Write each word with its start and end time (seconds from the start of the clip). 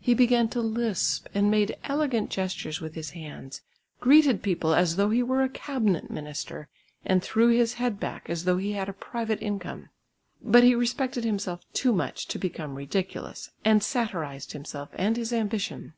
He 0.00 0.12
began 0.12 0.48
to 0.50 0.60
lisp 0.60 1.28
and 1.32 1.50
made 1.50 1.78
elegant 1.84 2.28
gestures 2.28 2.82
with 2.82 2.94
his 2.94 3.12
hands, 3.12 3.62
greeted 4.00 4.42
people 4.42 4.74
as 4.74 4.96
though 4.96 5.08
he 5.08 5.22
were 5.22 5.42
a 5.42 5.48
cabinet 5.48 6.10
minister, 6.10 6.68
and 7.06 7.22
threw 7.22 7.48
his 7.48 7.72
head 7.72 7.98
back 7.98 8.28
as 8.28 8.44
though 8.44 8.58
he 8.58 8.72
had 8.72 8.90
a 8.90 8.92
private 8.92 9.40
income. 9.40 9.88
But 10.42 10.62
he 10.62 10.74
respected 10.74 11.24
himself 11.24 11.62
too 11.72 11.94
much 11.94 12.28
to 12.28 12.38
become 12.38 12.74
ridiculous 12.74 13.48
and 13.64 13.82
satirised 13.82 14.52
himself 14.52 14.90
and 14.92 15.16
his 15.16 15.32
ambition. 15.32 15.94